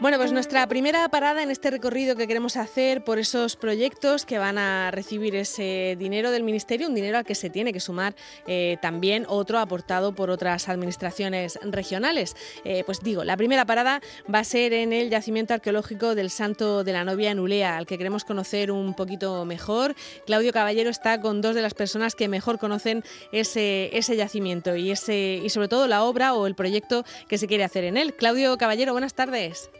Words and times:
Bueno, 0.00 0.16
pues 0.16 0.30
nuestra 0.30 0.64
primera 0.68 1.08
parada 1.08 1.42
en 1.42 1.50
este 1.50 1.72
recorrido 1.72 2.14
que 2.14 2.28
queremos 2.28 2.56
hacer 2.56 3.02
por 3.02 3.18
esos 3.18 3.56
proyectos 3.56 4.24
que 4.24 4.38
van 4.38 4.56
a 4.56 4.92
recibir 4.92 5.34
ese 5.34 5.96
dinero 5.98 6.30
del 6.30 6.44
Ministerio, 6.44 6.86
un 6.86 6.94
dinero 6.94 7.18
al 7.18 7.24
que 7.24 7.34
se 7.34 7.50
tiene 7.50 7.72
que 7.72 7.80
sumar 7.80 8.14
eh, 8.46 8.76
también 8.80 9.26
otro 9.28 9.58
aportado 9.58 10.14
por 10.14 10.30
otras 10.30 10.68
administraciones 10.68 11.58
regionales. 11.64 12.36
Eh, 12.64 12.84
pues 12.86 13.00
digo, 13.02 13.24
la 13.24 13.36
primera 13.36 13.64
parada 13.64 14.00
va 14.32 14.38
a 14.38 14.44
ser 14.44 14.72
en 14.72 14.92
el 14.92 15.10
yacimiento 15.10 15.52
arqueológico 15.52 16.14
del 16.14 16.30
Santo 16.30 16.84
de 16.84 16.92
la 16.92 17.02
Novia 17.02 17.32
en 17.32 17.40
Ulea, 17.40 17.76
al 17.76 17.86
que 17.86 17.98
queremos 17.98 18.24
conocer 18.24 18.70
un 18.70 18.94
poquito 18.94 19.44
mejor. 19.44 19.96
Claudio 20.26 20.52
Caballero 20.52 20.90
está 20.90 21.20
con 21.20 21.40
dos 21.40 21.56
de 21.56 21.62
las 21.62 21.74
personas 21.74 22.14
que 22.14 22.28
mejor 22.28 22.60
conocen 22.60 23.02
ese, 23.32 23.90
ese 23.92 24.16
yacimiento 24.16 24.76
y, 24.76 24.92
ese, 24.92 25.40
y 25.42 25.50
sobre 25.50 25.66
todo 25.66 25.88
la 25.88 26.04
obra 26.04 26.34
o 26.34 26.46
el 26.46 26.54
proyecto 26.54 27.02
que 27.26 27.36
se 27.36 27.48
quiere 27.48 27.64
hacer 27.64 27.82
en 27.82 27.96
él. 27.96 28.14
Claudio 28.14 28.56
Caballero, 28.58 28.92
buenas 28.92 29.14
tardes. 29.14 29.70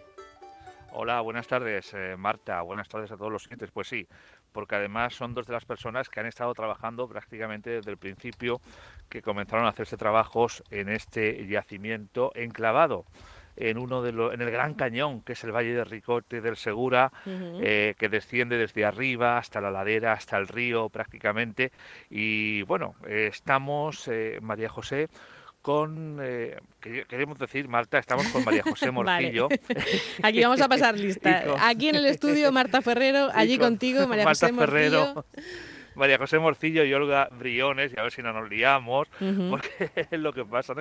Hola, 1.00 1.20
buenas 1.20 1.46
tardes, 1.46 1.94
eh, 1.94 2.16
Marta. 2.18 2.60
Buenas 2.62 2.88
tardes 2.88 3.12
a 3.12 3.16
todos 3.16 3.30
los 3.30 3.44
clientes. 3.44 3.70
Pues 3.70 3.86
sí, 3.86 4.08
porque 4.50 4.74
además 4.74 5.14
son 5.14 5.32
dos 5.32 5.46
de 5.46 5.52
las 5.52 5.64
personas 5.64 6.08
que 6.08 6.18
han 6.18 6.26
estado 6.26 6.52
trabajando 6.54 7.06
prácticamente 7.06 7.70
desde 7.70 7.92
el 7.92 7.98
principio 7.98 8.60
que 9.08 9.22
comenzaron 9.22 9.64
a 9.66 9.68
hacerse 9.68 9.96
trabajos 9.96 10.64
en 10.72 10.88
este 10.88 11.46
yacimiento 11.46 12.32
enclavado 12.34 13.04
en 13.54 13.78
uno 13.78 14.02
de 14.02 14.10
en 14.10 14.40
el 14.40 14.50
Gran 14.50 14.74
Cañón, 14.74 15.22
que 15.22 15.34
es 15.34 15.44
el 15.44 15.52
Valle 15.52 15.72
de 15.72 15.84
Ricote 15.84 16.40
del 16.40 16.56
Segura, 16.56 17.12
eh, 17.26 17.94
que 17.96 18.08
desciende 18.08 18.58
desde 18.58 18.84
arriba 18.84 19.38
hasta 19.38 19.60
la 19.60 19.70
ladera, 19.70 20.14
hasta 20.14 20.36
el 20.36 20.48
río 20.48 20.88
prácticamente. 20.88 21.70
Y 22.10 22.62
bueno, 22.62 22.96
eh, 23.06 23.28
estamos, 23.30 24.10
María 24.40 24.68
José, 24.68 25.08
con, 25.68 26.16
eh, 26.22 26.56
queremos 26.80 27.38
decir, 27.38 27.68
Marta, 27.68 27.98
estamos 27.98 28.26
con 28.28 28.42
María 28.42 28.62
José 28.62 28.90
Morcillo. 28.90 29.50
Aquí 30.22 30.40
vamos 30.40 30.62
a 30.62 30.66
pasar 30.66 30.98
lista. 30.98 31.44
Aquí 31.68 31.90
en 31.90 31.96
el 31.96 32.06
estudio, 32.06 32.50
Marta 32.52 32.80
Ferrero, 32.80 33.28
allí 33.34 33.58
contigo, 33.58 34.08
María 34.08 34.24
José 34.24 34.50
Morcillo. 34.50 35.26
María 35.94 36.16
José 36.16 36.38
Morcillo 36.38 36.84
y 36.84 36.94
Olga 36.94 37.28
Briones, 37.38 37.92
y 37.94 38.00
a 38.00 38.04
ver 38.04 38.12
si 38.12 38.22
no 38.22 38.32
nos 38.32 38.48
liamos, 38.48 39.08
porque 39.50 39.90
es 40.10 40.18
lo 40.18 40.32
que 40.32 40.46
pasa, 40.46 40.72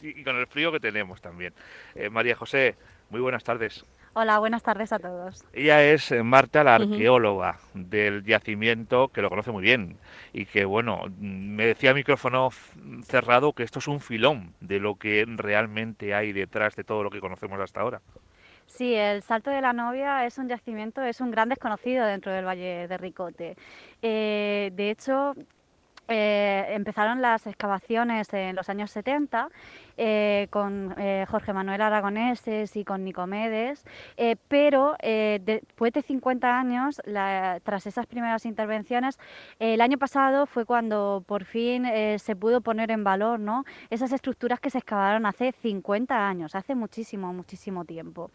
y 0.00 0.24
con 0.24 0.36
el 0.36 0.48
frío 0.48 0.72
que 0.72 0.80
tenemos 0.80 1.20
también. 1.20 1.54
Eh, 1.94 2.10
María 2.10 2.34
José, 2.34 2.74
muy 3.10 3.20
buenas 3.20 3.44
tardes. 3.44 3.84
Hola, 4.14 4.38
buenas 4.40 4.62
tardes 4.62 4.92
a 4.92 4.98
todos. 4.98 5.42
Ella 5.54 5.82
es 5.82 6.12
eh, 6.12 6.22
Marta, 6.22 6.62
la 6.62 6.74
arqueóloga 6.74 7.58
del 7.72 8.22
yacimiento, 8.24 9.08
que 9.08 9.22
lo 9.22 9.30
conoce 9.30 9.52
muy 9.52 9.62
bien 9.62 9.96
y 10.34 10.44
que, 10.44 10.66
bueno, 10.66 11.04
me 11.18 11.64
decía 11.64 11.94
micrófono 11.94 12.50
cerrado 13.04 13.54
que 13.54 13.62
esto 13.62 13.78
es 13.78 13.88
un 13.88 14.00
filón 14.00 14.52
de 14.60 14.80
lo 14.80 14.96
que 14.96 15.24
realmente 15.26 16.14
hay 16.14 16.32
detrás 16.32 16.76
de 16.76 16.84
todo 16.84 17.02
lo 17.02 17.08
que 17.08 17.20
conocemos 17.20 17.58
hasta 17.58 17.80
ahora. 17.80 18.02
Sí, 18.66 18.94
el 18.94 19.22
Salto 19.22 19.50
de 19.50 19.62
la 19.62 19.72
Novia 19.72 20.26
es 20.26 20.36
un 20.36 20.46
yacimiento, 20.46 21.02
es 21.02 21.22
un 21.22 21.30
gran 21.30 21.48
desconocido 21.48 22.04
dentro 22.04 22.32
del 22.32 22.44
Valle 22.44 22.86
de 22.88 22.98
Ricote. 22.98 23.56
Eh, 24.02 24.72
de 24.74 24.90
hecho, 24.90 25.34
eh, 26.08 26.66
empezaron 26.70 27.22
las 27.22 27.46
excavaciones 27.46 28.32
en 28.34 28.56
los 28.56 28.68
años 28.68 28.90
70 28.90 29.48
eh, 29.96 30.48
con 30.50 30.94
eh, 30.98 31.24
Jorge 31.30 31.52
Manuel 31.52 31.80
Aragoneses 31.80 32.76
y 32.76 32.84
con 32.84 33.04
Nicomedes, 33.04 33.84
pero 34.48 34.96
después 35.00 35.92
de 35.92 36.02
50 36.02 36.58
años, 36.58 37.00
tras 37.62 37.86
esas 37.86 38.06
primeras 38.06 38.46
intervenciones, 38.46 39.18
el 39.58 39.80
año 39.80 39.98
pasado 39.98 40.46
fue 40.46 40.64
cuando 40.64 41.22
por 41.26 41.44
fin 41.44 41.86
se 42.18 42.36
pudo 42.36 42.60
poner 42.60 42.90
en 42.90 43.04
valor 43.04 43.38
¿no? 43.40 43.64
esas 43.90 44.12
estructuras 44.12 44.60
que 44.60 44.70
se 44.70 44.78
excavaron 44.78 45.26
hace 45.26 45.52
50 45.52 46.28
años, 46.28 46.54
hace 46.54 46.74
muchísimo, 46.74 47.32
muchísimo 47.32 47.84
tiempo. 47.84 48.30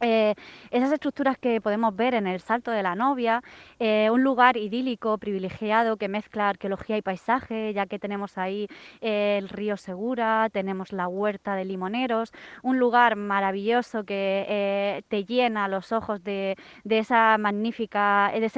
Eh, 0.00 0.34
esas 0.70 0.92
estructuras 0.92 1.38
que 1.38 1.60
podemos 1.60 1.94
ver 1.96 2.14
en 2.14 2.26
el 2.26 2.40
Salto 2.40 2.70
de 2.70 2.82
la 2.82 2.94
Novia, 2.94 3.42
eh, 3.78 4.08
un 4.12 4.22
lugar 4.22 4.56
idílico, 4.56 5.18
privilegiado, 5.18 5.96
que 5.96 6.08
mezcla 6.08 6.48
arqueología 6.48 6.96
y 6.96 7.02
paisaje, 7.02 7.72
ya 7.74 7.86
que 7.86 7.98
tenemos 7.98 8.38
ahí 8.38 8.68
eh, 9.00 9.38
el 9.38 9.48
río 9.48 9.76
Segura, 9.76 10.48
tenemos 10.52 10.92
la 10.92 11.08
huerta 11.08 11.56
de 11.56 11.64
limoneros, 11.64 12.32
un 12.62 12.78
lugar 12.78 13.16
maravilloso 13.16 14.04
que 14.04 15.04
te 15.08 15.24
llena 15.24 15.68
los 15.68 15.92
ojos 15.92 16.22
de, 16.22 16.56
ese 16.88 17.38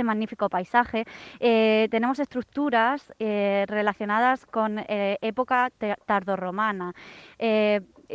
magnífico 0.03 0.49
paisaje. 0.49 1.05
tenemos 1.39 2.19
estructuras 2.19 3.13
relacionadas 3.19 4.47
con 4.47 4.83
época 4.87 5.71
tardorromana 6.07 6.95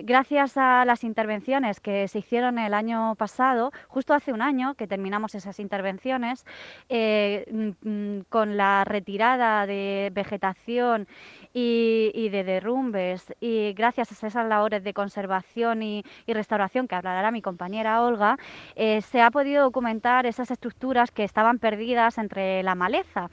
gracias 0.04 0.58
a 0.58 0.86
las 0.86 1.04
intervenciones 1.04 1.80
que 1.80 2.08
se 2.08 2.20
hicieron 2.20 2.60
el 2.60 2.74
año 2.74 3.16
pasado, 3.16 3.72
justo 3.88 4.14
hace 4.14 4.34
un 4.34 4.42
año 4.42 4.76
que 4.76 4.88
terminamos 4.88 5.36
esas 5.36 5.60
intervenciones, 5.60 6.46
eh, 6.90 7.46
mm, 7.52 7.90
mm, 7.90 8.22
con 8.30 8.58
la 8.58 8.84
retirada 8.84 9.66
de 9.66 10.12
vegetación 10.14 11.08
y, 11.54 12.30
de 12.30 12.44
derrumbes, 12.44 13.34
y 13.40 13.74
gracias 13.74 14.12
a 14.12 14.28
esas 14.28 14.46
labores 14.48 14.84
de 14.84 14.94
conservación 14.94 15.84
y, 15.84 16.04
restauración 16.28 16.90
que 16.90 16.96
hablará 16.96 17.32
mi 17.32 17.42
compañera 17.42 18.02
Olga, 18.02 18.38
eh, 18.76 19.02
se 19.02 19.22
ha 19.22 19.32
podido 19.32 19.64
documentar 19.64 20.26
esas 20.26 20.52
estructuras 20.52 21.12
que 21.12 21.24
estaban 21.24 21.60
perdidas 21.60 22.18
entre 22.18 22.62
la 22.62 22.76
maleza. 22.76 23.30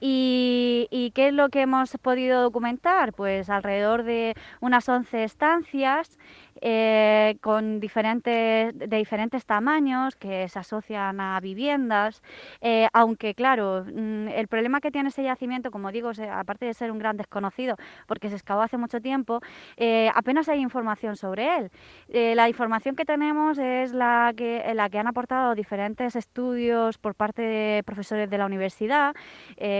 ¿Y, 0.00 1.12
qué 1.14 1.28
es 1.28 1.34
lo 1.34 1.48
que 1.48 1.62
hemos 1.62 1.96
podido 2.02 2.42
documentar? 2.42 3.12
Pues 3.12 3.50
alrededor 3.50 4.04
de 4.04 4.34
unas 4.60 4.88
11 4.88 5.24
estancias 5.24 6.18
eh, 6.60 7.36
con 7.40 7.78
diferentes, 7.78 8.76
de 8.76 8.96
diferentes 8.96 9.46
tamaños 9.46 10.16
que 10.16 10.48
se 10.48 10.58
asocian 10.58 11.20
a 11.20 11.38
viviendas, 11.40 12.22
eh, 12.60 12.88
aunque 12.92 13.34
claro, 13.34 13.84
mm, 13.84 14.28
el 14.28 14.48
problema 14.48 14.80
que 14.80 14.90
tiene 14.90 15.10
ese 15.10 15.22
yacimiento, 15.22 15.70
como 15.70 15.92
digo, 15.92 16.10
aparte 16.32 16.66
de 16.66 16.74
ser 16.74 16.90
un 16.90 16.98
gran 16.98 17.16
desconocido, 17.16 17.76
porque 18.06 18.28
se 18.28 18.34
excavó 18.34 18.62
hace 18.62 18.76
mucho 18.76 19.00
tiempo, 19.00 19.40
eh, 19.76 20.10
apenas 20.14 20.48
hay 20.48 20.60
información 20.60 21.16
sobre 21.16 21.58
él. 21.58 21.70
la 22.08 22.48
información 22.48 22.96
que 22.96 23.04
tenemos 23.04 23.58
es 23.58 23.92
la 23.92 24.32
que, 24.36 24.72
la 24.74 24.88
que 24.90 24.98
han 24.98 25.06
aportado 25.06 25.54
diferentes 25.54 26.16
estudios 26.16 26.98
por 26.98 27.14
parte 27.14 27.42
de 27.42 27.82
profesores 27.84 28.30
de 28.30 28.38
la 28.38 28.46
universidad, 28.46 29.14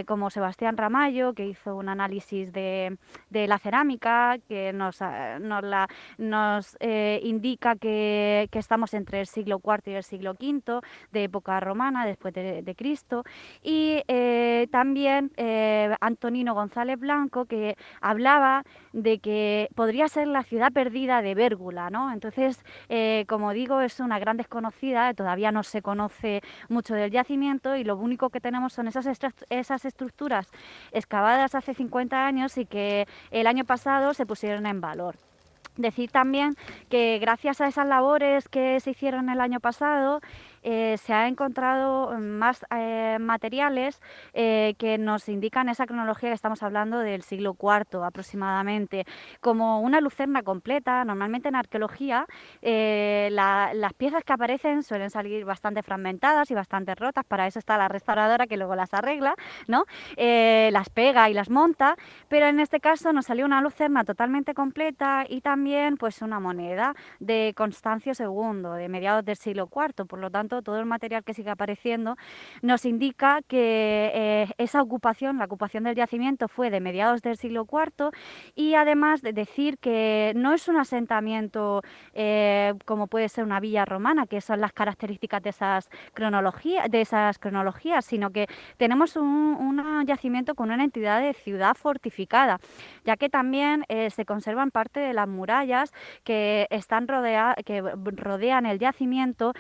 como 0.09 0.31
Sebastián 0.31 0.79
Ramallo, 0.79 1.35
que 1.35 1.47
hizo 1.47 1.77
un 1.77 1.91
análisis 1.91 2.51
de, 2.51 2.97
de 3.29 3.47
la 3.47 3.59
cerámica, 3.59 4.39
que 4.49 4.73
nos, 4.73 5.01
nos, 5.03 5.63
la, 5.63 5.87
nos 6.17 6.79
eh, 6.81 7.21
indica 7.23 7.77
que, 7.77 8.49
estamos 8.53 8.93
entre 8.95 9.21
el 9.21 9.27
siglo 9.27 9.61
IV 9.63 9.93
y 9.93 9.95
el 9.95 10.03
siglo 10.03 10.33
V, 10.33 10.81
de 11.13 11.25
época 11.25 11.61
romana, 11.61 12.07
después 12.07 12.35
de, 12.35 12.75
Cristo, 12.77 13.23
y 13.63 14.03
eh, 14.09 14.67
también 14.73 15.31
eh, 15.37 15.95
Antonino 16.01 16.55
González 16.55 16.99
Blanco, 16.99 17.45
que 17.45 17.77
hablaba 18.01 18.65
de 18.93 19.19
que 19.19 19.69
podría 19.75 20.09
ser 20.09 20.27
la 20.27 20.43
ciudad 20.43 20.73
perdida 20.73 21.23
de 21.23 21.35
Vérgula, 21.35 21.91
¿no? 21.91 22.13
Entonces, 22.13 22.65
como 23.29 23.53
digo, 23.53 23.81
es 23.81 24.01
una 24.01 24.19
gran 24.19 24.39
desconocida, 24.39 25.13
todavía 25.15 25.53
no 25.53 25.63
se 25.63 25.83
conoce 25.83 26.41
mucho 26.69 26.95
del 26.95 27.11
yacimiento 27.11 27.77
y 27.77 27.85
lo 27.85 27.97
único 27.97 28.31
que 28.31 28.41
tenemos 28.41 28.73
son 28.73 28.89
esas, 28.89 29.07
esas 29.51 29.85
estructuras 29.99 30.47
excavadas 30.93 31.57
hace 31.57 31.75
50 31.75 32.25
años 32.25 32.57
y 32.57 32.67
que 32.67 33.09
el 33.33 33.49
año 33.49 33.65
pasado 33.65 34.15
se 34.15 34.27
pusieron 34.27 34.65
en 34.67 34.81
valor. 34.81 35.17
Decir 35.77 36.11
también 36.11 36.55
que 36.89 37.19
gracias 37.19 37.61
a 37.61 37.67
esas 37.67 37.87
labores 37.87 38.49
que 38.49 38.79
se 38.79 38.91
hicieron 38.91 39.29
el 39.29 39.41
año 39.41 39.59
pasado, 39.59 40.21
eh, 40.71 40.99
se 40.99 41.15
ha 41.15 41.27
encontrado 41.29 42.11
más 42.21 42.63
eh, 42.77 43.17
materiales 43.19 44.03
eh, 44.35 44.75
que 44.77 44.99
nos 44.99 45.31
indican 45.31 45.71
esa 45.71 45.87
cronología 45.87 46.29
que 46.29 46.35
estamos 46.35 46.63
hablando 46.63 46.99
del 46.99 47.23
siglo 47.23 47.57
IV 47.59 48.05
aproximadamente, 48.05 49.07
como 49.41 49.81
una 49.81 50.03
lucerna 50.03 50.43
completa. 50.43 51.07
Normalmente 51.07 51.49
en 51.49 51.55
arqueología 51.55 52.27
las 52.61 53.95
piezas 53.95 54.25
que 54.25 54.33
aparecen 54.35 54.83
suelen 54.83 55.09
salir 55.09 55.47
bastante 55.47 55.83
fragmentadas 55.83 56.51
y 56.51 56.55
bastante 56.55 56.95
rotas, 56.95 57.25
para 57.25 57.47
eso 57.47 57.59
está 57.59 57.79
la 57.79 57.89
restauradora 57.89 58.47
que 58.47 58.59
luego 58.59 58.75
las 58.75 58.93
arregla, 58.93 59.37
¿no? 59.69 59.85
las 60.19 60.91
pega 60.91 61.31
y 61.31 61.35
las 61.35 61.49
monta, 61.49 61.97
pero 62.29 62.47
en 62.47 62.61
este 62.61 62.81
caso 62.81 63.13
nos 63.15 63.27
salió 63.27 63.47
una 63.47 63.63
lucerna 63.63 64.05
totalmente 64.05 64.53
completa 64.53 65.25
y 65.27 65.41
también 65.41 65.97
pues 65.97 66.21
una 66.21 66.41
moneda 66.41 66.95
de 67.21 67.55
Constancio 67.57 68.13
II, 68.19 68.77
de 68.77 68.89
mediados 68.89 69.25
del 69.25 69.37
siglo 69.37 69.69
IV, 69.75 70.07
por 70.07 70.19
lo 70.19 70.31
tanto 70.31 70.58
todo 70.63 70.79
el 70.79 70.87
material 70.87 71.25
que 71.25 71.35
sigue 71.35 71.51
apareciendo, 71.51 72.17
nos 72.63 72.85
indica 72.85 73.41
que 73.47 74.11
eh, 74.15 74.47
esa 74.59 74.83
ocupación, 74.83 75.39
la 75.39 75.45
ocupación 75.45 75.85
del 75.85 75.95
yacimiento 75.95 76.49
fue 76.49 76.71
de 76.71 76.81
mediados 76.81 77.23
del 77.23 77.37
siglo 77.37 77.67
IV 77.71 78.11
y 78.55 78.75
además 78.75 79.23
de 79.23 79.33
decir 79.33 79.79
que 79.79 80.33
no 80.37 80.53
es 80.53 80.69
un 80.69 80.77
asentamiento 80.77 81.83
eh, 82.15 82.75
como 82.85 83.07
puede 83.07 83.29
ser 83.29 83.45
una 83.45 83.61
villa 83.61 83.85
romana, 83.85 84.27
que 84.27 84.41
son 84.41 84.61
las 84.61 84.73
características 84.73 85.43
de 85.43 85.51
esas 85.51 85.91
cronologías, 86.15 86.91
de 86.91 87.01
esas 87.01 87.39
cronologías, 87.39 88.05
sino 88.05 88.31
que 88.31 88.47
tenemos 88.77 89.17
un, 89.17 89.59
yacimiento 90.07 90.55
con 90.55 90.71
una 90.71 90.85
entidad 90.85 91.21
de 91.21 91.33
ciudad 91.35 91.75
fortificada, 91.75 92.59
ya 93.05 93.17
que 93.17 93.29
también 93.29 93.85
eh, 93.89 94.11
se 94.11 94.25
conservan 94.25 94.71
parte 94.71 95.01
de 95.01 95.13
las 95.13 95.29
murallas 95.29 95.93
que 96.25 96.67
están 96.71 97.09
rodea, 97.09 97.55
que 97.65 97.81
rodean 97.81 98.67
el 98.67 98.79
yacimiento, 98.79 99.53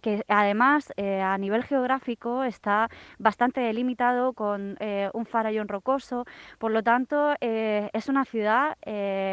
que 0.00 0.22
además 0.28 0.92
a 0.96 1.38
nivel 1.38 1.64
geográfico 1.64 2.44
está 2.44 2.88
bastante 3.18 3.60
delimitado 3.60 4.32
con 4.32 4.76
un 5.14 5.26
farallón 5.26 5.68
rocoso, 5.68 6.24
por 6.58 6.70
lo 6.70 6.82
tanto 6.82 7.34
es 7.40 8.08
una 8.08 8.24
ciudad 8.24 8.76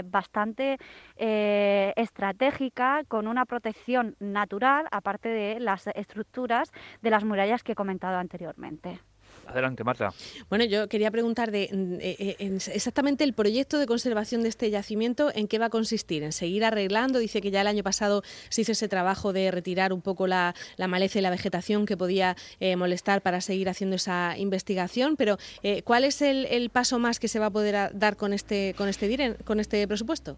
bastante 0.05 0.77
estratégica 1.15 3.03
con 3.07 3.27
una 3.27 3.45
protección 3.45 4.15
natural, 4.19 4.87
aparte 4.91 5.29
de 5.29 5.59
las 5.59 5.87
estructuras 5.87 6.71
de 7.01 7.09
las 7.09 7.23
murallas 7.23 7.63
que 7.63 7.73
he 7.73 7.75
comentado 7.75 8.17
anteriormente. 8.17 8.99
Adelante, 9.47 9.83
Marta. 9.83 10.13
Bueno, 10.49 10.63
yo 10.63 10.87
quería 10.87 11.11
preguntar 11.11 11.51
de, 11.51 11.69
mm, 11.71 11.93
eh, 11.95 12.35
eh, 12.39 12.57
exactamente 12.73 13.23
el 13.23 13.33
proyecto 13.33 13.77
de 13.77 13.85
conservación 13.85 14.41
de 14.43 14.49
este 14.49 14.69
yacimiento, 14.69 15.31
¿en 15.33 15.47
qué 15.47 15.59
va 15.59 15.65
a 15.65 15.69
consistir? 15.69 16.23
¿En 16.23 16.31
seguir 16.31 16.63
arreglando? 16.63 17.19
Dice 17.19 17.41
que 17.41 17.51
ya 17.51 17.61
el 17.61 17.67
año 17.67 17.83
pasado 17.83 18.23
se 18.49 18.61
hizo 18.61 18.71
ese 18.71 18.87
trabajo 18.87 19.33
de 19.33 19.51
retirar 19.51 19.93
un 19.93 20.01
poco 20.01 20.27
la, 20.27 20.55
maleza 20.87 21.19
y 21.19 21.21
la 21.21 21.29
vegetación 21.29 21.85
que 21.85 21.97
podía 21.97 22.35
eh, 22.59 22.75
molestar 22.75 23.21
para 23.21 23.41
seguir 23.41 23.69
haciendo 23.69 23.95
esa 23.95 24.35
investigación, 24.37 25.15
pero 25.17 25.37
¿cuál 25.83 26.03
es 26.03 26.21
el, 26.21 26.45
el, 26.47 26.69
paso 26.69 26.99
más 26.99 27.19
que 27.19 27.27
se 27.27 27.39
va 27.39 27.47
a 27.47 27.51
poder 27.51 27.91
dar 27.93 28.15
con 28.15 28.33
este, 28.33 28.73
con 28.77 28.89
este, 28.89 29.35
con 29.43 29.59
este 29.59 29.87
presupuesto? 29.87 30.37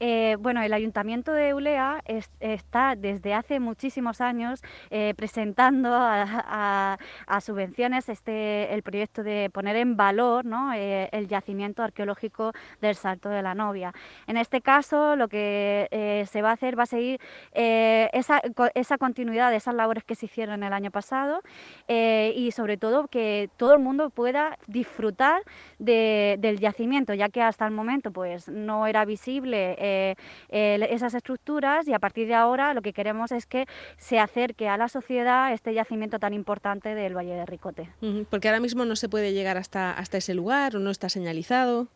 Eh, 0.00 0.36
bueno, 0.38 0.62
el 0.62 0.72
Ayuntamiento 0.72 1.32
de 1.32 1.48
Eulea 1.48 2.02
está 2.40 2.94
desde 2.96 3.34
hace 3.34 3.58
muchísimos 3.58 4.20
años 4.20 4.62
eh, 4.90 5.14
presentando 5.16 5.90
a, 5.92 6.98
subvenciones 7.40 8.08
este, 8.08 8.72
el 8.74 8.82
proyecto 8.82 9.22
de 9.22 9.50
poner 9.52 9.76
en 9.76 9.96
valor 9.96 10.44
eh, 10.74 11.08
el 11.12 11.28
yacimiento 11.28 11.82
arqueológico 11.82 12.52
del 12.80 12.94
Salto 12.94 13.28
de 13.28 13.42
la 13.42 13.54
Novia. 13.54 13.92
En 14.26 14.36
este 14.36 14.60
caso, 14.60 15.16
lo 15.16 15.28
que 15.28 16.26
se 16.30 16.42
va 16.42 16.50
a 16.50 16.52
hacer 16.52 16.78
va 16.78 16.82
a 16.82 16.86
seguir 16.86 17.20
esa, 17.52 18.40
esa, 18.74 18.98
continuidad 18.98 19.50
de 19.50 19.56
esas 19.56 19.74
labores 19.74 20.04
que 20.04 20.14
se 20.14 20.26
hicieron 20.26 20.62
el 20.62 20.72
año 20.72 20.90
pasado 20.90 21.40
y 21.88 22.50
sobre 22.52 22.76
todo 22.76 23.08
que 23.08 23.50
todo 23.56 23.74
el 23.74 23.80
mundo 23.80 24.10
pueda 24.10 24.58
disfrutar 24.66 25.42
del 25.78 26.58
yacimiento, 26.58 27.14
ya 27.14 27.28
que 27.28 27.42
hasta 27.42 27.66
el 27.66 27.72
momento 27.72 28.10
pues 28.10 28.48
no 28.48 28.86
era 28.86 29.04
visible 29.04 29.76
eh, 29.88 30.88
esas 30.90 31.14
estructuras 31.14 31.86
y 31.88 31.94
a 31.94 31.98
partir 31.98 32.26
de 32.28 32.34
ahora 32.34 32.74
lo 32.74 32.82
que 32.82 32.92
queremos 32.92 33.32
es 33.32 33.46
que 33.46 33.66
se 33.96 34.18
acerque 34.18 34.68
a 34.68 34.76
la 34.76 34.88
sociedad 34.88 35.52
este 35.52 35.74
yacimiento 35.74 36.18
tan 36.18 36.34
importante 36.34 36.94
del 36.94 37.16
Valle 37.16 37.34
de 37.34 37.46
Ricote. 37.46 37.88
Porque 38.30 38.48
ahora 38.48 38.60
mismo 38.60 38.84
no 38.84 38.96
se 38.96 39.08
puede 39.08 39.32
llegar 39.32 39.56
hasta, 39.56 39.92
hasta 39.92 40.18
ese 40.18 40.34
lugar 40.34 40.76
o 40.76 40.78
no 40.78 40.90
está 40.90 41.08
señalizado. 41.08 41.88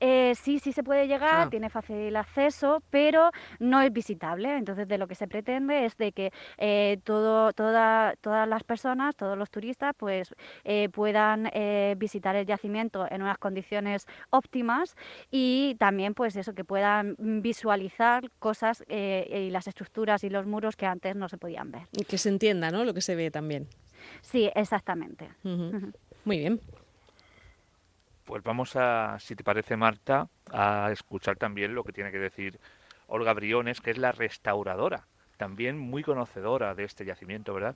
Eh, 0.00 0.34
sí, 0.34 0.58
sí 0.58 0.72
se 0.72 0.82
puede 0.82 1.06
llegar, 1.06 1.46
ah. 1.46 1.50
tiene 1.50 1.70
fácil 1.70 2.14
acceso, 2.16 2.82
pero 2.90 3.30
no 3.58 3.80
es 3.80 3.92
visitable. 3.92 4.56
Entonces, 4.56 4.86
de 4.86 4.98
lo 4.98 5.06
que 5.08 5.14
se 5.14 5.26
pretende 5.26 5.84
es 5.84 5.96
de 5.96 6.12
que 6.12 6.32
eh, 6.56 6.98
todo, 7.04 7.52
todas 7.52 8.16
las 8.22 8.64
personas, 8.64 9.16
todos 9.16 9.36
los 9.36 9.50
turistas, 9.50 9.94
pues 9.96 10.34
eh, 10.64 10.88
puedan 10.90 11.50
eh, 11.52 11.94
visitar 11.98 12.36
el 12.36 12.46
yacimiento 12.46 13.06
en 13.10 13.22
unas 13.22 13.38
condiciones 13.38 14.06
óptimas 14.30 14.96
y 15.30 15.76
también, 15.78 16.14
pues 16.14 16.36
eso, 16.36 16.54
que 16.54 16.64
puedan 16.64 17.16
visualizar 17.18 18.30
cosas 18.38 18.84
y 18.88 19.50
las 19.50 19.66
estructuras 19.66 20.24
y 20.24 20.30
los 20.30 20.46
muros 20.46 20.76
que 20.76 20.86
antes 20.86 21.16
no 21.16 21.28
se 21.28 21.38
podían 21.38 21.70
ver. 21.70 21.82
Y 21.92 22.04
que 22.04 22.18
se 22.18 22.28
entienda, 22.28 22.70
¿no? 22.70 22.84
Lo 22.84 22.94
que 22.94 23.00
se 23.00 23.14
ve 23.16 23.30
también. 23.30 23.68
Sí, 24.22 24.50
exactamente. 24.54 25.28
Muy 26.24 26.38
bien. 26.38 26.60
Pues 28.28 28.42
vamos 28.42 28.76
a, 28.76 29.16
si 29.20 29.34
te 29.34 29.42
parece, 29.42 29.78
Marta, 29.78 30.28
a 30.52 30.90
escuchar 30.92 31.36
también 31.36 31.74
lo 31.74 31.82
que 31.82 31.94
tiene 31.94 32.12
que 32.12 32.18
decir 32.18 32.60
Olga 33.06 33.32
Briones, 33.32 33.80
que 33.80 33.90
es 33.90 33.96
la 33.96 34.12
restauradora, 34.12 35.06
también 35.38 35.78
muy 35.78 36.02
conocedora 36.02 36.74
de 36.74 36.84
este 36.84 37.06
yacimiento, 37.06 37.54
¿verdad? 37.54 37.74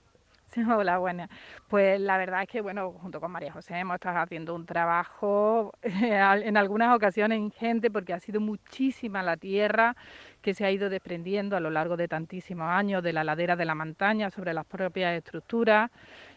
Hola, 0.69 0.99
buena. 0.99 1.31
Pues 1.69 1.99
la 2.01 2.19
verdad 2.19 2.43
es 2.43 2.49
que, 2.49 2.61
bueno, 2.61 2.93
junto 2.93 3.21
con 3.21 3.31
María 3.31 3.53
José 3.53 3.79
hemos 3.79 3.95
estado 3.95 4.19
haciendo 4.19 4.55
un 4.55 4.67
trabajo 4.67 5.73
en 5.83 6.57
algunas 6.57 6.95
ocasiones 6.95 7.39
ingente 7.39 7.91
porque 7.91 8.13
ha 8.13 8.21
sido 8.21 8.41
muchísima 8.41 9.23
la 9.23 9.37
tierra 9.37 9.97
que 10.43 10.53
se 10.53 10.65
ha 10.67 10.71
ido 10.71 10.91
desprendiendo 10.91 11.57
a 11.57 11.61
lo 11.61 11.71
largo 11.71 11.97
de 11.97 12.09
tantísimos 12.09 12.69
años 12.69 13.03
de 13.03 13.13
la 13.15 13.25
ladera 13.25 13.57
de 13.57 13.65
la 13.65 13.75
montaña 13.75 14.31
sobre 14.31 14.53
las 14.53 14.67
propias 14.67 15.17
estructuras. 15.17 15.91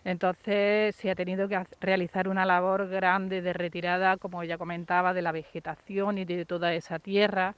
Entonces 0.06 0.96
se 0.96 1.12
ha 1.12 1.16
tenido 1.16 1.50
que 1.50 1.62
realizar 1.82 2.30
una 2.30 2.46
labor 2.46 2.88
grande 2.88 3.42
de 3.42 3.52
retirada, 3.52 4.16
como 4.18 4.44
ella 4.44 4.58
comentaba, 4.58 5.14
de 5.14 5.24
la 5.24 5.34
vegetación 5.34 6.20
y 6.20 6.26
de 6.26 6.46
toda 6.46 6.74
esa 6.74 7.00
tierra 7.00 7.56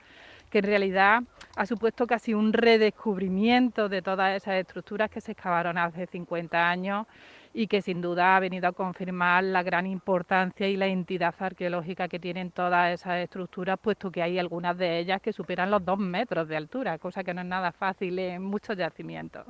que 0.50 0.60
en 0.60 0.66
realidad 0.66 1.24
ha 1.56 1.66
supuesto 1.66 2.08
casi 2.08 2.34
un 2.34 2.54
redescubrimiento 2.54 3.90
de 3.90 4.02
todas 4.02 4.36
esas 4.36 4.56
estructuras 4.56 5.10
que 5.10 5.22
se 5.22 5.34
excavaron 5.34 5.78
hace 5.78 6.06
50 6.08 6.70
años 6.70 7.08
y 7.54 7.68
que 7.68 7.82
sin 7.82 8.02
duda 8.02 8.36
ha 8.36 8.40
venido 8.40 8.68
a 8.68 8.72
confirmar 8.72 9.44
la 9.44 9.64
gran 9.64 9.88
importancia 9.88 10.68
y 10.68 10.78
la 10.78 10.86
entidad 10.86 11.34
arqueológica 11.40 12.08
que 12.08 12.20
tienen 12.20 12.52
todas 12.52 12.94
esas 12.94 13.18
estructuras, 13.18 13.80
puesto 13.82 14.12
que 14.12 14.22
hay 14.22 14.38
algunas 14.38 14.78
de 14.78 15.00
ellas 15.00 15.22
que 15.22 15.34
superan 15.34 15.72
los 15.72 15.84
dos 15.84 15.98
metros 15.98 16.48
de 16.48 16.56
altura, 16.56 17.00
cosa 17.00 17.24
que 17.24 17.34
no 17.34 17.42
es 17.42 17.48
nada 17.48 17.72
fácil 17.72 18.20
en 18.20 18.44
muchos 18.44 18.78
yacimientos. 18.78 19.44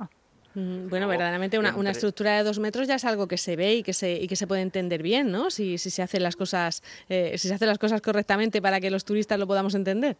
Mm, 0.54 0.88
bueno, 0.88 1.06
verdaderamente 1.06 1.58
una, 1.58 1.76
una, 1.76 1.90
estructura 1.90 2.38
de 2.38 2.44
dos 2.44 2.58
metros 2.58 2.88
ya 2.88 2.94
es 2.94 3.04
algo 3.04 3.28
que 3.28 3.36
se 3.36 3.56
ve 3.56 3.74
y 3.74 3.82
que 3.82 3.92
se, 3.92 4.12
y 4.12 4.26
que 4.26 4.36
se 4.36 4.46
puede 4.46 4.62
entender 4.62 5.02
bien, 5.02 5.30
¿no? 5.30 5.50
Si, 5.50 5.76
si 5.76 5.90
se 5.90 6.00
hacen 6.00 6.22
las 6.22 6.36
cosas, 6.36 6.82
eh, 7.10 7.36
si 7.36 7.48
se 7.48 7.54
hacen 7.54 7.68
las 7.68 7.78
cosas 7.78 8.00
correctamente 8.00 8.62
para 8.62 8.80
que 8.80 8.90
los 8.90 9.04
turistas 9.04 9.38
lo 9.38 9.46
podamos 9.46 9.74
entender. 9.74 10.16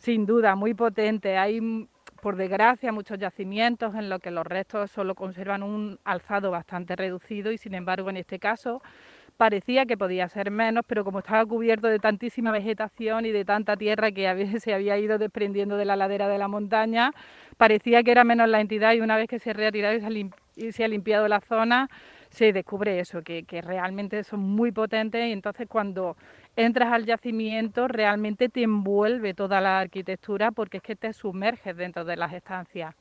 Sin 0.00 0.24
duda, 0.24 0.56
muy 0.56 0.72
potente. 0.72 1.36
Hay, 1.36 1.60
por 2.22 2.36
desgracia, 2.36 2.90
muchos 2.90 3.18
yacimientos 3.18 3.94
en 3.94 4.08
los 4.08 4.18
que 4.18 4.30
los 4.30 4.46
restos 4.46 4.90
solo 4.90 5.14
conservan 5.14 5.62
un 5.62 5.98
alzado 6.04 6.50
bastante 6.50 6.96
reducido 6.96 7.52
y, 7.52 7.58
sin 7.58 7.74
embargo, 7.74 8.08
en 8.08 8.16
este 8.16 8.38
caso 8.38 8.80
parecía 9.36 9.84
que 9.84 9.98
podía 9.98 10.26
ser 10.28 10.50
menos, 10.50 10.84
pero 10.86 11.04
como 11.04 11.18
estaba 11.18 11.44
cubierto 11.44 11.88
de 11.88 11.98
tantísima 11.98 12.50
vegetación 12.50 13.26
y 13.26 13.30
de 13.30 13.44
tanta 13.44 13.76
tierra 13.76 14.10
que 14.10 14.26
se 14.60 14.72
había 14.72 14.96
ido 14.96 15.18
desprendiendo 15.18 15.76
de 15.76 15.84
la 15.84 15.96
ladera 15.96 16.28
de 16.28 16.38
la 16.38 16.48
montaña, 16.48 17.12
parecía 17.58 18.02
que 18.02 18.10
era 18.10 18.24
menos 18.24 18.48
la 18.48 18.62
entidad 18.62 18.94
y 18.94 19.02
una 19.02 19.18
vez 19.18 19.28
que 19.28 19.38
se 19.38 19.50
ha 19.50 19.52
retirado 19.52 19.98
y 20.56 20.72
se 20.72 20.82
ha 20.82 20.88
limpiado 20.88 21.28
la 21.28 21.40
zona, 21.40 21.90
se 22.30 22.54
descubre 22.54 23.00
eso, 23.00 23.20
que, 23.22 23.42
que 23.42 23.60
realmente 23.60 24.24
son 24.24 24.40
muy 24.40 24.72
potentes 24.72 25.26
y 25.26 25.32
entonces 25.32 25.66
cuando 25.68 26.16
entras 26.56 26.92
al 26.92 27.06
yacimiento, 27.06 27.88
realmente 27.88 28.48
te 28.48 28.62
envuelve 28.62 29.34
toda 29.34 29.60
la 29.60 29.80
arquitectura 29.80 30.50
porque 30.50 30.78
es 30.78 30.82
que 30.82 30.96
te 30.96 31.12
sumerges 31.12 31.76
dentro 31.76 32.04
de 32.04 32.16
las 32.16 32.32
estancias. 32.32 32.94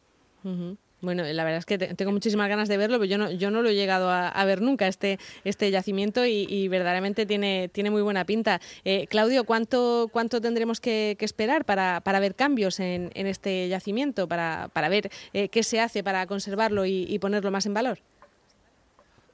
Bueno, 1.01 1.23
la 1.23 1.43
verdad 1.43 1.59
es 1.59 1.65
que 1.65 1.77
tengo 1.77 2.11
muchísimas 2.11 2.49
ganas 2.49 2.67
de 2.67 2.75
verlo, 2.75 2.97
pero 2.97 3.09
yo 3.09 3.17
no, 3.17 3.31
yo 3.31 3.51
no 3.51 3.61
lo 3.61 3.69
he 3.69 3.75
llegado 3.75 4.09
a, 4.09 4.45
ver 4.45 4.61
nunca, 4.61 4.87
este, 4.87 5.17
este 5.45 5.71
yacimiento, 5.71 6.25
y, 6.25 6.67
verdaderamente 6.67 7.25
tiene, 7.25 7.69
tiene 7.69 7.89
muy 7.89 8.01
buena 8.01 8.25
pinta. 8.25 8.59
Eh, 8.83 9.07
Claudio, 9.07 9.45
¿cuánto, 9.45 10.09
cuánto 10.11 10.41
tendremos 10.41 10.81
que, 10.81 11.15
esperar 11.19 11.63
para, 11.63 12.01
para, 12.01 12.19
ver 12.19 12.35
cambios 12.35 12.79
en, 12.79 13.11
en 13.13 13.27
este 13.27 13.69
yacimiento, 13.69 14.27
para, 14.27 14.69
para 14.73 14.89
ver 14.89 15.09
eh, 15.33 15.47
qué 15.49 15.63
se 15.63 15.79
hace 15.79 16.03
para 16.03 16.25
conservarlo 16.27 16.85
y 16.85 17.17
ponerlo 17.19 17.51
más 17.51 17.65
en 17.65 17.73
valor? 17.73 17.99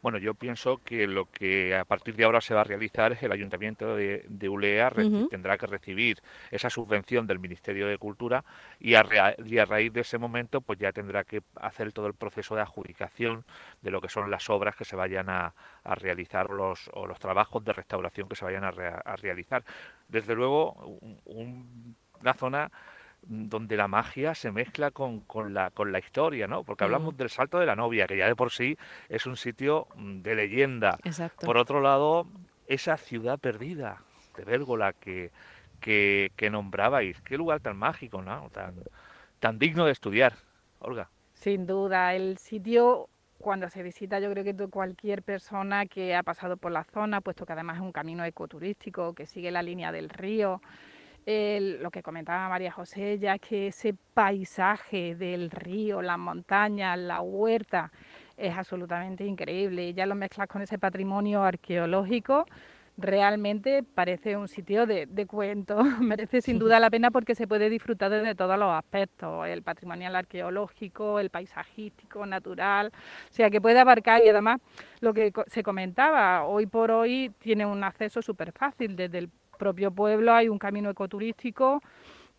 Bueno, 0.06 0.20
yo 0.20 0.36
pienso 0.36 0.84
que 0.84 1.08
lo 1.08 1.32
que 1.32 1.76
a 1.76 1.84
partir 1.84 2.16
de 2.16 2.26
ahora 2.26 2.40
se 2.40 2.54
va 2.54 2.62
a 2.62 2.64
realizar 2.64 3.12
es 3.14 3.24
el 3.24 3.32
Ayuntamiento 3.32 3.96
de, 3.96 4.48
Ulea 4.48 4.92
tendrá 5.32 5.58
que 5.58 5.66
recibir 5.66 6.22
esa 6.52 6.70
subvención 6.70 7.26
del 7.26 7.40
Ministerio 7.40 7.88
de 7.88 7.98
Cultura 7.98 8.46
y 8.80 8.94
a, 8.94 9.02
raíz 9.02 9.92
de 9.94 10.02
ese 10.02 10.20
momento 10.20 10.62
pues 10.62 10.78
ya 10.78 10.92
tendrá 10.92 11.24
que 11.24 11.42
hacer 11.56 11.92
todo 11.92 12.06
el 12.06 12.14
proceso 12.14 12.54
de 12.54 12.62
adjudicación 12.62 13.46
de 13.82 13.90
lo 13.90 14.00
que 14.00 14.08
son 14.08 14.30
las 14.30 14.48
obras 14.48 14.76
que 14.76 14.86
se 14.86 14.96
vayan 14.96 15.28
a, 15.28 15.56
realizar 15.84 16.52
los, 16.52 16.88
o 16.94 17.08
los 17.08 17.18
trabajos 17.18 17.66
de 17.66 17.74
restauración 17.74 18.30
que 18.30 18.36
se 18.36 18.46
vayan 18.46 18.64
a, 18.64 19.16
realizar. 19.16 19.64
Desde 20.08 20.36
luego, 20.36 21.00
una 21.26 22.36
zona 22.36 22.72
donde 23.28 23.78
la 23.78 23.88
magia 23.88 24.36
se 24.36 24.52
mezcla 24.52 24.92
con, 24.92 25.22
con, 25.22 25.54
la, 25.54 25.72
con 25.72 25.92
la 25.92 26.00
historia, 26.00 26.48
¿no? 26.48 26.64
Porque 26.64 26.84
hablamos 26.84 27.18
del 27.18 27.30
Salto 27.30 27.60
de 27.60 27.66
la 27.66 27.76
Novia, 27.76 28.08
que 28.08 28.18
ya 28.18 28.28
de 28.28 28.36
por 28.36 28.52
sí 28.52 28.78
es 29.10 29.26
un 29.26 29.38
sitio 29.38 29.88
mm, 29.96 30.22
de 30.22 30.36
leyenda. 30.36 30.98
Por 31.42 31.58
otro 31.58 31.82
lado, 31.82 32.28
esa 32.68 32.98
ciudad 32.98 33.40
perdida 33.40 34.02
de 34.38 34.44
Vérgola 34.44 34.94
que, 34.94 35.32
que, 35.80 36.50
nombrabais, 36.52 37.22
qué 37.22 37.38
lugar 37.38 37.60
tan 37.60 37.78
mágico, 37.78 38.22
¿no? 38.22 38.50
Tan, 38.52 38.76
tan 39.40 39.60
digno 39.60 39.86
de 39.86 39.92
estudiar, 39.92 40.34
Olga. 40.80 41.10
Sin 41.34 41.66
duda, 41.66 42.14
el 42.14 42.38
sitio 42.38 43.10
cuando 43.38 43.70
se 43.70 43.84
visita 43.84 44.20
yo 44.20 44.32
creo 44.32 44.44
que 44.44 44.56
cualquier 44.70 45.22
persona 45.22 45.86
que 45.86 46.16
ha 46.16 46.24
pasado 46.24 46.58
por 46.58 46.72
la 46.72 46.84
zona, 46.84 47.22
puesto 47.22 47.46
que 47.46 47.54
además 47.54 47.78
es 47.78 47.84
un 47.84 47.92
camino 47.92 48.26
ecoturístico 48.26 49.14
que 49.14 49.28
sigue 49.28 49.52
la 49.52 49.62
línea 49.62 49.92
del 49.92 50.10
río, 50.10 50.62
lo 51.26 51.92
que 51.92 52.04
comentaba 52.04 52.50
María 52.50 52.72
José, 52.72 53.18
ya 53.18 53.40
que 53.40 53.68
ese 53.68 53.96
paisaje 54.14 55.16
del 55.16 55.50
río, 55.50 56.02
las 56.02 56.20
montañas, 56.20 56.98
la 57.00 57.22
huerta, 57.22 57.92
es 58.38 58.56
absolutamente 58.56 59.26
increíble. 59.26 59.90
Y 59.90 59.94
ya 59.94 60.06
lo 60.06 60.16
mezclas 60.16 60.48
con 60.48 60.62
ese 60.62 60.78
patrimonio 60.78 61.44
arqueológico, 61.44 62.46
realmente 62.98 63.84
parece 63.84 64.38
un 64.38 64.48
sitio 64.48 64.86
de, 64.86 65.06
de 65.06 65.26
cuento. 65.26 65.84
Merece 66.00 66.42
sin 66.42 66.60
duda 66.60 66.80
la 66.80 66.90
pena 66.90 67.12
porque 67.12 67.36
se 67.36 67.48
puede 67.48 67.70
disfrutar 67.70 68.12
desde 68.12 68.36
todos 68.36 68.58
los 68.58 68.72
aspectos, 68.72 69.48
el 69.48 69.64
patrimonial 69.64 70.16
arqueológico, 70.16 71.20
el 71.20 71.30
paisajístico, 71.30 72.26
natural, 72.26 72.92
o 73.30 73.34
sea 73.34 73.50
que 73.50 73.62
puede 73.62 73.80
abarcar 73.80 74.24
y 74.24 74.30
además 74.30 74.62
lo 75.02 75.14
que 75.14 75.34
se 75.48 75.64
comentaba, 75.64 76.46
hoy 76.46 76.66
por 76.68 76.92
hoy 76.92 77.32
tiene 77.40 77.66
un 77.66 77.84
acceso 77.84 78.22
súper 78.22 78.52
fácil 78.52 78.96
desde 78.96 79.18
el 79.20 79.30
propio 79.58 79.92
pueblo 79.92 80.34
hay 80.34 80.50
un 80.50 80.60
camino 80.60 80.90
ecoturístico 80.90 81.82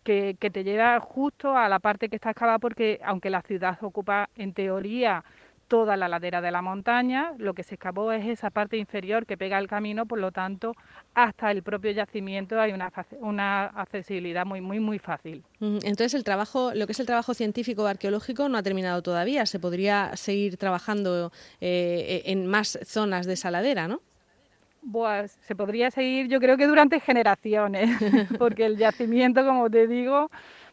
que, 0.07 0.37
te 0.39 0.63
lleva 0.63 0.99
justo 1.01 1.57
a 1.57 1.67
la 1.67 1.79
parte 1.79 2.07
que 2.07 2.15
está 2.15 2.31
excavada 2.31 2.59
porque 2.59 2.99
aunque 3.03 3.29
la 3.29 3.41
ciudad 3.41 3.77
ocupa 3.81 4.29
en 4.35 4.53
teoría 4.53 5.23
toda 5.67 5.97
la 5.97 6.07
ladera 6.07 6.39
de 6.39 6.49
la 6.49 6.61
montaña, 6.61 7.33
lo 7.37 7.53
que 7.53 7.63
se 7.63 7.75
excavó 7.75 8.13
es 8.13 8.25
esa 8.25 8.49
parte 8.49 8.77
inferior 8.77 9.25
que 9.25 9.35
pega 9.35 9.59
el 9.59 9.67
camino, 9.67 10.05
por 10.05 10.17
lo 10.17 10.31
tanto, 10.31 10.71
hasta 11.13 11.51
el 11.51 11.61
propio 11.61 11.91
yacimiento 11.91 12.57
hay 12.57 12.71
una, 12.71 12.89
una 13.19 13.65
accesibilidad 13.65 14.45
muy, 14.45 14.61
muy, 14.61 14.79
muy 14.79 14.97
fácil. 14.97 15.43
Entonces, 15.59 16.13
el 16.13 16.23
trabajo, 16.23 16.71
lo 16.73 16.85
que 16.85 16.93
es 16.93 16.99
el 17.01 17.05
trabajo 17.05 17.33
científico 17.33 17.85
arqueológico 17.85 18.47
no 18.47 18.57
ha 18.57 18.63
terminado 18.63 19.01
todavía. 19.01 19.45
Se 19.45 19.59
podría 19.59 20.15
seguir 20.15 20.55
trabajando 20.55 21.33
eh, 21.59 22.21
en 22.27 22.47
más 22.47 22.79
zonas 22.85 23.25
de 23.25 23.33
esa 23.33 23.51
ladera, 23.51 23.89
¿no? 23.89 23.99
Pues 24.91 25.37
se 25.41 25.55
podría 25.55 25.91
seguir, 25.91 26.27
yo 26.27 26.39
creo 26.39 26.57
que 26.57 26.67
durante 26.67 26.99
generaciones, 26.99 27.89
porque 28.39 28.65
el 28.65 28.77
yacimiento, 28.77 29.45
como 29.45 29.69
te 29.69 29.87
digo, 29.87 30.29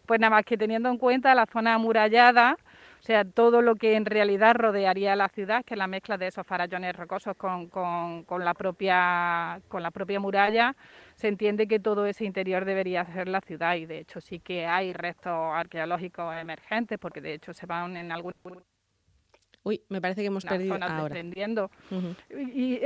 pues 0.06 0.20
nada 0.20 0.30
más 0.30 0.44
que 0.44 0.56
teniendo 0.56 0.88
en 0.88 0.98
cuenta 0.98 1.34
la 1.34 1.46
zona 1.46 1.74
amurallada, 1.74 2.56
o 3.04 3.06
sea, 3.06 3.22
todo 3.24 3.60
lo 3.60 3.74
que 3.74 3.96
en 3.96 4.06
realidad 4.06 4.54
rodearía 4.54 5.14
la 5.14 5.28
ciudad, 5.28 5.62
que 5.62 5.74
es 5.74 5.78
la 5.78 5.86
mezcla 5.86 6.16
de 6.16 6.28
esos 6.28 6.46
farallones 6.46 6.96
rocosos 6.96 7.36
con, 7.36 7.68
con, 7.68 8.44
la 8.44 8.54
propia, 8.54 9.60
con 9.68 9.82
la 9.82 9.90
propia 9.90 10.20
muralla, 10.20 10.74
se 11.14 11.28
entiende 11.28 11.68
que 11.68 11.78
todo 11.78 12.06
ese 12.06 12.24
interior 12.24 12.64
debería 12.64 13.04
ser 13.04 13.28
la 13.28 13.42
ciudad. 13.42 13.76
Y 13.76 13.84
de 13.84 13.98
hecho 13.98 14.22
sí 14.22 14.40
que 14.40 14.64
hay 14.64 14.94
restos 14.94 15.32
arqueológicos 15.32 16.34
emergentes, 16.34 16.98
porque 16.98 17.20
de 17.20 17.34
hecho 17.34 17.52
se 17.52 17.66
van 17.66 17.94
en 17.98 18.10
algún... 18.10 18.32
Uy, 19.64 19.82
me 19.90 20.00
parece 20.00 20.22
que 20.22 20.28
hemos 20.28 20.46
perdido 20.46 20.74
ahora. 20.74 21.14
y, 22.30 22.80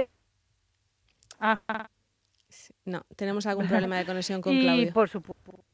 eh, 1.41 1.57
no, 2.85 3.05
tenemos 3.17 3.47
algún 3.47 3.67
problema 3.69 3.97
de 3.97 4.07
conexión 4.07 4.41
con 4.41 4.59
Claudio. 4.59 4.93
por 4.93 5.09
supuesto. 5.09 5.65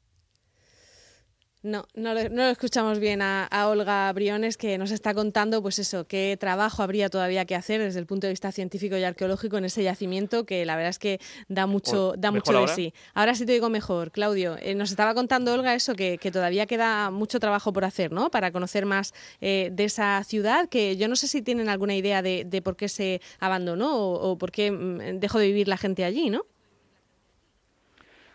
No, 1.64 1.86
no 1.94 2.12
lo, 2.12 2.42
escuchamos 2.50 2.98
bien 2.98 3.22
a, 3.22 3.48
Olga 3.68 4.12
Briones 4.12 4.58
que 4.58 4.76
nos 4.76 4.90
está 4.90 5.14
contando, 5.14 5.62
pues 5.62 5.78
eso, 5.78 6.06
qué 6.06 6.36
trabajo 6.38 6.82
habría 6.82 7.08
todavía 7.08 7.46
que 7.46 7.54
hacer 7.54 7.80
desde 7.80 7.98
el 8.00 8.04
punto 8.04 8.26
de 8.26 8.34
vista 8.34 8.52
científico 8.52 8.98
y 8.98 9.02
arqueológico 9.02 9.56
en 9.56 9.64
ese 9.64 9.82
yacimiento 9.82 10.44
que 10.44 10.66
la 10.66 10.76
verdad 10.76 10.90
es 10.90 10.98
que 10.98 11.20
da 11.48 11.66
mucho, 11.66 12.16
da 12.18 12.30
mucho 12.30 12.52
de 12.52 12.68
sí. 12.68 12.92
Ahora 13.14 13.34
sí 13.34 13.46
te 13.46 13.52
digo 13.52 13.70
mejor, 13.70 14.10
Claudio. 14.10 14.58
Eh, 14.60 14.74
nos 14.74 14.90
estaba 14.90 15.14
contando 15.14 15.54
Olga 15.54 15.74
eso 15.74 15.94
que, 15.94 16.18
todavía 16.30 16.66
queda 16.66 17.10
mucho 17.10 17.40
trabajo 17.40 17.72
por 17.72 17.86
hacer, 17.86 18.12
¿no? 18.12 18.30
Para 18.30 18.52
conocer 18.52 18.84
más 18.84 19.14
eh, 19.40 19.70
de 19.72 19.84
esa 19.84 20.22
ciudad, 20.24 20.68
que 20.68 20.98
yo 20.98 21.08
no 21.08 21.16
sé 21.16 21.28
si 21.28 21.40
tienen 21.40 21.70
alguna 21.70 21.96
idea 21.96 22.20
de, 22.20 22.60
por 22.62 22.76
qué 22.76 22.90
se 22.90 23.22
abandonó 23.40 23.96
o, 23.96 24.32
o 24.32 24.36
por 24.36 24.52
qué 24.52 24.70
mm, 24.70 25.18
dejó 25.18 25.38
de 25.38 25.46
vivir 25.46 25.68
la 25.68 25.78
gente 25.78 26.04
allí, 26.04 26.28
¿no? 26.28 26.44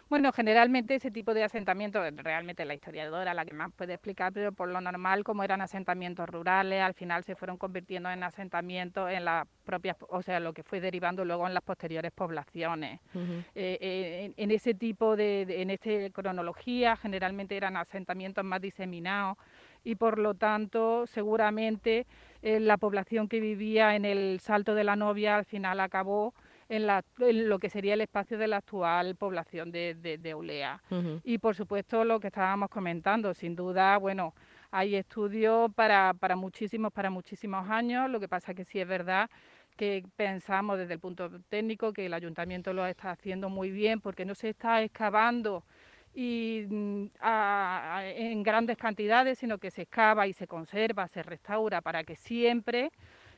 Bueno, 0.10 0.32
generalmente 0.32 0.96
ese 0.96 1.12
tipo 1.12 1.36
de 1.36 1.44
asentamientos, 1.44 2.04
realmente 2.16 2.66
la 2.66 2.74
historiadora 2.74 3.36
la 3.36 3.46
que 3.46 3.54
más 3.54 3.72
puede 3.72 3.94
explicar, 3.94 4.34
pero 4.34 4.52
por 4.52 4.68
lo 4.68 4.82
normal, 4.82 5.24
como 5.24 5.44
eran 5.44 5.62
asentamientos 5.62 6.28
rurales, 6.28 6.82
al 6.82 6.96
final 6.96 7.24
se 7.24 7.36
fueron 7.36 7.58
convirtiendo 7.58 8.10
en 8.10 8.24
asentamientos 8.24 9.12
en 9.12 9.26
las 9.26 9.48
propias, 9.66 9.98
o 10.10 10.24
sea, 10.24 10.40
lo 10.40 10.54
que 10.54 10.64
fue 10.64 10.82
derivando 10.82 11.24
luego 11.26 11.46
en 11.46 11.54
las 11.54 11.62
posteriores 11.62 12.12
poblaciones. 12.12 13.00
Eh, 13.14 13.78
eh, 13.82 14.34
en, 14.36 14.50
ese 14.52 14.74
tipo 14.74 15.16
de, 15.16 15.46
en 15.62 15.70
esta 15.70 16.10
cronología, 16.12 16.96
generalmente 16.96 17.56
eran 17.56 17.78
asentamientos 17.78 18.44
más 18.44 18.62
diseminados 18.62 19.38
y 19.84 19.94
por 19.94 20.18
lo 20.18 20.34
tanto, 20.34 21.06
seguramente 21.06 22.08
eh, 22.42 22.60
la 22.60 22.78
población 22.78 23.28
que 23.28 23.40
vivía 23.40 23.96
en 23.96 24.06
el 24.06 24.40
Salto 24.40 24.74
de 24.74 24.84
la 24.84 24.96
Novia 24.96 25.36
al 25.36 25.46
final 25.46 25.80
acabó 25.80 26.34
en, 26.70 26.88
la, 26.88 27.04
lo 27.18 27.60
que 27.60 27.70
sería 27.70 27.96
el 27.96 28.02
espacio 28.02 28.38
de 28.38 28.48
la 28.48 28.58
actual 28.58 29.16
población 29.16 29.72
de, 29.72 29.96
de, 29.96 30.36
Ulea. 30.36 30.82
Y 31.24 31.40
por 31.40 31.56
supuesto 31.56 32.06
lo 32.06 32.20
que 32.20 32.28
estábamos 32.28 32.70
comentando, 32.70 33.34
sin 33.34 33.56
duda, 33.56 33.98
bueno, 33.98 34.34
hay 34.72 34.96
estudios 34.96 35.74
para, 35.74 36.14
para 36.14 36.36
muchísimos, 36.36 36.94
para 36.94 37.10
muchísimos 37.10 37.70
años, 37.70 38.10
lo 38.10 38.20
que 38.20 38.28
pasa 38.28 38.54
que 38.54 38.66
sí 38.66 38.80
es 38.80 38.88
verdad 38.88 39.30
que 39.76 40.04
pensamos 40.18 40.78
desde 40.78 40.96
el 40.96 41.00
punto 41.00 41.30
técnico 41.48 41.94
que 41.94 42.06
el 42.06 42.14
ayuntamiento 42.14 42.74
lo 42.74 42.86
está 42.86 43.12
haciendo 43.12 43.50
muy 43.50 43.72
bien 43.72 44.02
porque 44.02 44.26
no 44.26 44.36
se 44.36 44.50
está 44.50 44.82
excavando 44.82 45.64
y 46.14 46.66
mm, 46.70 47.06
en 47.22 48.44
grandes 48.44 48.76
cantidades, 48.76 49.40
sino 49.40 49.58
que 49.58 49.72
se 49.72 49.84
excava 49.84 50.28
y 50.28 50.34
se 50.34 50.48
conserva, 50.48 51.08
se 51.08 51.24
restaura 51.24 51.80
para 51.80 52.04
que 52.04 52.18
siempre 52.18 52.92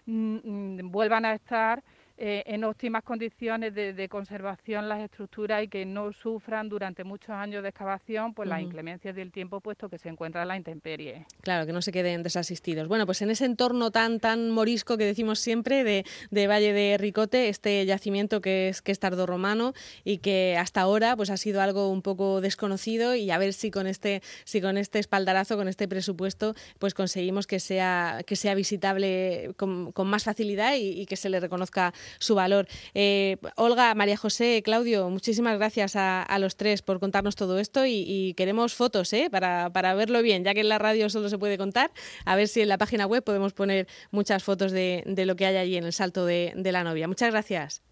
mm, 0.08 0.38
mm, 0.44 0.92
vuelvan 0.92 1.26
a 1.26 1.34
estar 1.36 1.84
eh, 2.24 2.44
en 2.46 2.64
óptimas 2.64 3.04
condiciones 3.04 3.74
de, 3.74 4.08
conservación 4.08 4.88
las 4.88 5.00
estructuras 5.00 5.64
y 5.64 5.68
que 5.68 5.88
no 5.88 6.14
sufran 6.14 6.70
durante 6.70 7.04
muchos 7.04 7.32
años 7.32 7.64
de 7.64 7.70
excavación 7.70 8.36
pues 8.36 8.48
las 8.48 8.62
inclemencias 8.62 9.16
del 9.16 9.32
tiempo 9.32 9.60
puesto 9.60 9.90
que 9.90 9.98
se 9.98 10.10
encuentran 10.10 10.44
en 10.44 10.48
la 10.50 10.56
intemperie. 10.56 11.26
Claro, 11.42 11.66
que 11.66 11.74
no 11.74 11.82
se 11.82 11.92
queden 11.92 12.22
desasistidos. 12.22 12.88
Bueno, 12.88 13.08
pues 13.08 13.24
en 13.24 13.32
ese 13.32 13.46
entorno 13.46 13.90
tan 13.90 14.20
tan 14.20 14.52
morisco 14.52 15.00
que 15.00 15.06
decimos 15.06 15.40
siempre 15.40 15.84
de, 15.84 16.48
Valle 16.48 16.74
de 16.74 17.00
Ricote, 17.00 17.50
este 17.50 17.84
yacimiento 17.88 18.40
que 18.40 18.70
es 18.70 18.84
que 18.84 18.92
es 18.92 19.00
tardorromano 19.00 19.74
y 20.04 20.20
que 20.20 20.58
hasta 20.60 20.82
ahora 20.82 21.16
pues 21.16 21.32
ha 21.32 21.38
sido 21.38 21.60
algo 21.60 21.90
un 21.90 22.04
poco 22.04 22.40
desconocido 22.40 23.16
y 23.16 23.32
a 23.32 23.40
ver 23.40 23.54
si 23.54 23.72
con 23.72 23.88
este 23.88 24.22
si 24.44 24.62
con 24.62 24.78
este 24.78 25.00
espaldarazo, 25.00 25.58
con 25.58 25.68
este 25.68 25.88
presupuesto, 25.88 26.54
pues 26.78 26.94
conseguimos 26.94 27.48
que 27.48 27.60
sea 27.60 28.22
que 28.28 28.36
sea 28.36 28.54
visitable 28.54 29.56
con, 29.58 29.92
más 30.06 30.24
facilidad 30.24 30.76
y 30.76 31.08
que 31.08 31.16
se 31.16 31.30
le 31.30 31.40
reconozca 31.40 31.94
su 32.20 32.36
valor. 32.36 32.68
Eh, 32.94 33.38
Olga, 33.56 33.94
María 33.96 34.18
José, 34.18 34.62
Claudio, 34.64 35.10
muchísimas 35.10 35.58
gracias 35.58 35.96
a, 35.96 36.26
los 36.40 36.56
tres 36.56 36.82
por 36.82 37.00
contarnos 37.00 37.36
todo 37.36 37.60
esto 37.60 37.86
y, 37.86 38.34
queremos 38.36 38.74
fotos 38.74 39.14
¿eh? 39.14 39.30
para, 39.32 39.94
verlo 39.96 40.22
bien, 40.22 40.44
ya 40.44 40.54
que 40.54 40.62
en 40.62 40.70
la 40.70 40.80
radio 40.80 41.10
solo 41.10 41.30
se 41.30 41.38
puede 41.38 41.58
contar. 41.58 41.92
A 42.26 42.36
ver 42.36 42.48
si 42.48 42.62
en 42.62 42.70
la 42.70 42.78
página 42.78 43.06
web 43.06 43.24
podemos 43.24 43.54
poner 43.54 43.88
muchas 44.12 44.44
fotos 44.44 44.72
de, 44.72 45.04
lo 45.26 45.36
que 45.36 45.46
hay 45.46 45.58
allí 45.58 45.78
en 45.78 45.84
el 45.84 45.94
salto 45.94 46.26
de, 46.26 46.54
la 46.56 46.84
novia. 46.84 47.08
Muchas 47.08 47.32
gracias. 47.32 47.84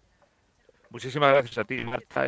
Muchísimas 0.88 1.32
gracias 1.32 1.58
a 1.58 1.64
ti, 1.64 1.84
Marta. 1.84 2.24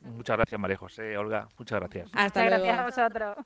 Muchas 0.00 0.36
gracias, 0.36 0.60
María 0.60 0.76
José, 0.76 1.16
Olga. 1.18 1.48
Muchas 1.58 1.80
gracias. 1.80 2.08
Hasta 2.12 2.48
luego. 2.48 2.64
Gracias 2.64 2.98
a 2.98 3.08
vosotros. 3.08 3.36